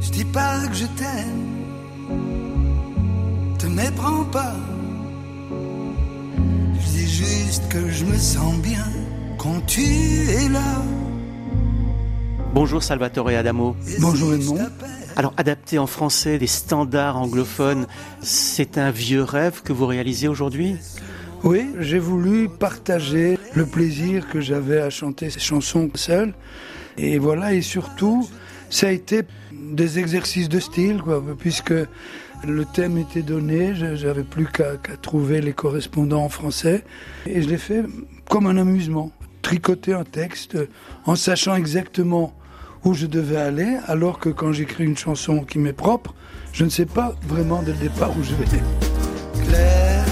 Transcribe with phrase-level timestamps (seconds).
[0.00, 1.46] Je dis pas que je t'aime,
[3.58, 4.54] te méprends pas.
[6.80, 8.86] Je dis juste que je me sens bien
[9.38, 10.82] quand tu es là.
[12.54, 13.76] Bonjour Salvatore Adamo.
[14.00, 14.68] Bonjour Edmond.
[15.16, 17.86] Alors adapter en français des standards anglophones,
[18.20, 20.76] c'est un vieux rêve que vous réalisez aujourd'hui?
[21.42, 26.34] Oui, j'ai voulu partager le plaisir que j'avais à chanter ces chansons seul.
[26.98, 28.28] Et voilà, et surtout,
[28.70, 29.22] ça a été
[29.52, 31.02] des exercices de style,
[31.38, 31.74] puisque
[32.44, 36.84] le thème était donné, j'avais plus qu'à trouver les correspondants en français,
[37.26, 37.84] et je l'ai fait
[38.28, 39.10] comme un amusement,
[39.42, 40.58] tricoter un texte
[41.06, 42.34] en sachant exactement
[42.84, 46.14] où je devais aller, alors que quand j'écris une chanson qui m'est propre,
[46.52, 48.44] je ne sais pas vraiment dès le départ où je vais.
[49.46, 50.04] Claire,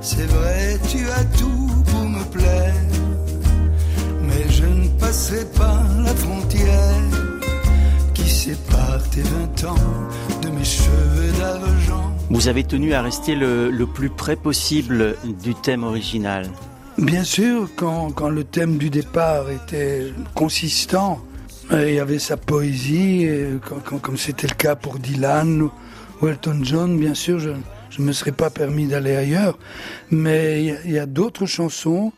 [0.00, 2.74] c'est vrai, tu as tout pour me plaire,
[4.22, 6.41] mais je ne passerai pas la frontière
[9.56, 12.12] sépare tes 20 ans de mes cheveux d'argent.
[12.30, 16.48] Vous avez tenu à rester le, le plus près possible du thème original.
[16.98, 21.20] Bien sûr, quand, quand le thème du départ était consistant,
[21.70, 23.26] il y avait sa poésie,
[24.02, 25.62] comme c'était le cas pour Dylan
[26.20, 27.50] ou Elton John, bien sûr, je
[27.98, 29.58] ne me serais pas permis d'aller ailleurs.
[30.10, 32.12] Mais il y a, d'autres chansons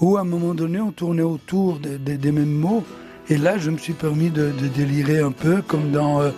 [0.00, 2.84] où, à un moment donné, on tournait autour des mêmes mots.
[3.30, 6.30] Et là, je me suis permis de, délirer un peu, comme dans euh,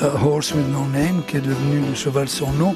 [0.00, 2.74] Horse with No Name, qui est devenu Le cheval sans nom.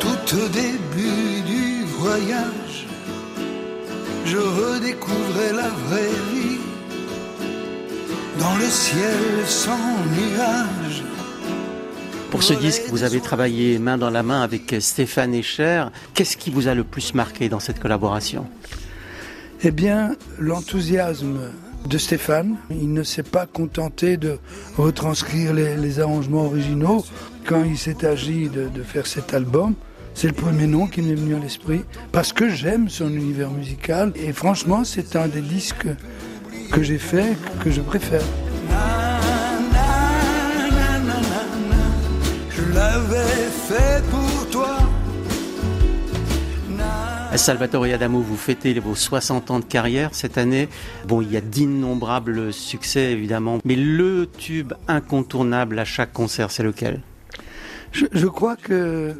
[0.00, 2.86] Tout au début du voyage,
[4.24, 6.58] je redécouvrais la vraie vie
[8.38, 9.78] dans le ciel sans
[10.16, 11.04] nuages.
[12.30, 15.84] Pour ce disque, vous avez travaillé main dans la main avec Stéphane Echer.
[16.14, 18.46] Qu'est-ce qui vous a le plus marqué dans cette collaboration?
[19.62, 21.38] Eh bien, l'enthousiasme
[21.86, 22.56] de Stéphane.
[22.70, 24.38] Il ne s'est pas contenté de
[24.76, 27.04] retranscrire les, arrangements originaux.
[27.46, 29.74] Quand il s'est agi de, faire cet album,
[30.14, 34.12] c'est le premier nom qui m'est venu à l'esprit parce que j'aime son univers musical
[34.14, 35.88] et franchement c'est un des disques
[36.70, 38.22] que j'ai fait que je préfère.
[47.36, 50.68] Salvatore Adamo, vous fêtez vos 60 ans de carrière cette année.
[51.06, 56.62] Bon, il y a d'innombrables succès évidemment, mais le tube incontournable à chaque concert, c'est
[56.62, 57.00] lequel?
[57.92, 59.14] Je, je, crois que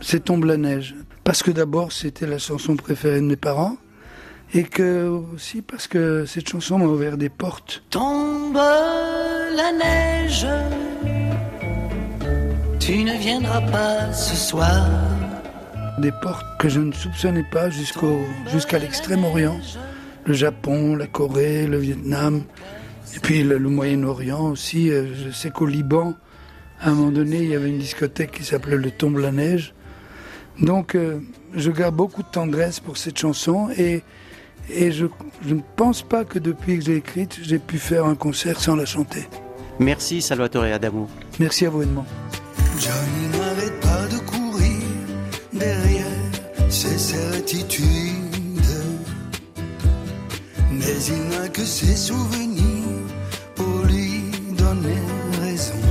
[0.00, 0.94] c'est Tombe la neige.
[1.24, 3.76] Parce que d'abord, c'était la chanson préférée de mes parents.
[4.52, 7.82] Et que aussi parce que cette chanson m'a ouvert des portes.
[7.90, 10.46] Tombe la neige,
[12.80, 15.19] tu ne viendras pas ce soir.
[16.00, 19.60] Des portes que je ne soupçonnais pas jusqu'au jusqu'à l'extrême-orient.
[20.24, 22.44] Le Japon, la Corée, le Vietnam,
[23.14, 24.90] et puis le, Moyen-Orient aussi.
[24.90, 26.14] Euh, je sais qu'au Liban,
[26.80, 29.74] à un moment donné, il y avait une discothèque qui s'appelait le Tombe la Neige.
[30.60, 31.18] Donc, euh,
[31.54, 34.02] je garde beaucoup de tendresse pour cette chanson et,
[34.70, 35.06] et je,
[35.46, 38.60] je ne pense pas que depuis que je l'ai écrite, j'ai pu faire un concert
[38.60, 39.26] sans la chanter.
[39.78, 41.08] Merci Salvatore Adamo.
[41.38, 42.04] Merci à vous Edmond.
[42.78, 43.29] Johnny
[51.64, 53.04] ses souvenirs
[53.54, 54.22] pour lui
[54.56, 55.02] donner
[55.40, 55.82] raison.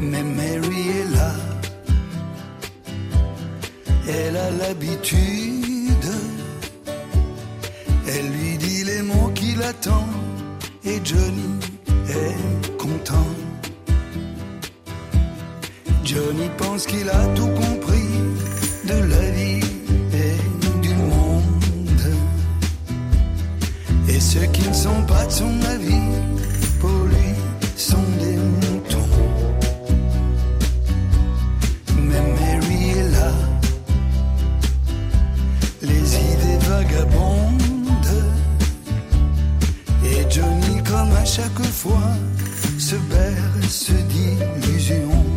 [0.00, 1.32] Mais Mary est là,
[4.08, 6.10] elle a l'habitude,
[8.08, 10.08] elle lui dit les mots qu'il attend,
[10.84, 11.50] et Johnny
[12.08, 13.30] est content.
[16.04, 17.99] Johnny pense qu'il a tout compris
[43.70, 45.29] berce d'illusions.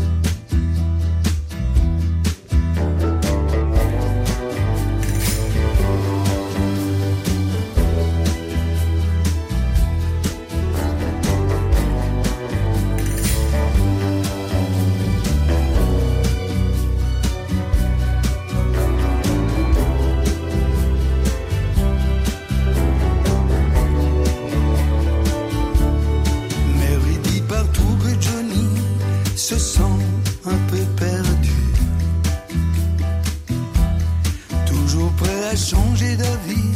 [35.55, 36.73] Changer d'avis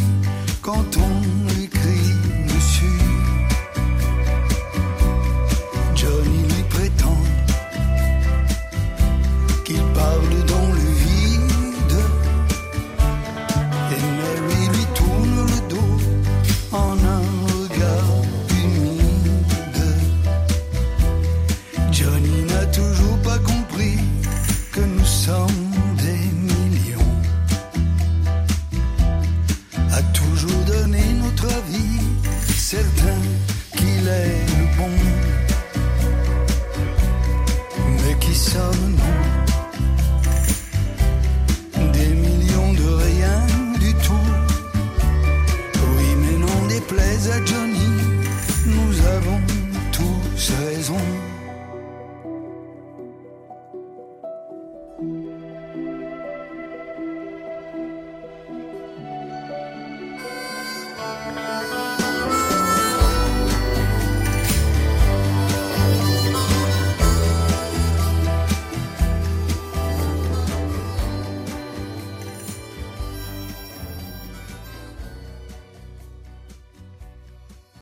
[0.62, 1.66] quand on lui
[32.67, 33.06] ser